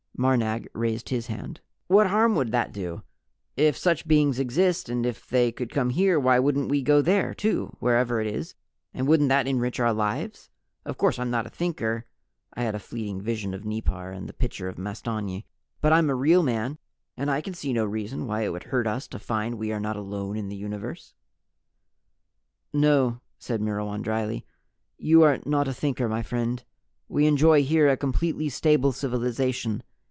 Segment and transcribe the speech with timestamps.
[0.17, 1.61] Marnag raised his hand.
[1.87, 3.01] "What harm would that do?
[3.57, 7.33] If such beings exist, and if they could come here, why couldn't we go there
[7.33, 8.53] too wherever it is
[8.93, 10.51] and wouldn't that enrich our lives?
[10.85, 12.05] Of course I'm not a Thinker"
[12.53, 15.47] I had a fleeting vision of Nipar and the pitcher of mastonyi!
[15.81, 16.77] "but I'm a Real Man
[17.17, 19.79] and I can see no reason why it would hurt us to find we are
[19.79, 21.15] not alone in the universe."
[22.71, 24.45] "No," said Myrwan dryly.
[24.99, 26.63] "You are not a Thinker, my friend.
[27.09, 29.81] We enjoy here a completely stable civilization.